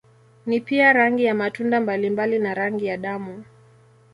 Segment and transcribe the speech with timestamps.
[0.45, 3.43] Ni pia rangi ya matunda mbalimbali na rangi ya damu.